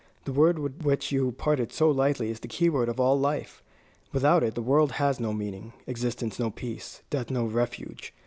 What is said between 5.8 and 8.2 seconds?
existence no peace, death no refuge.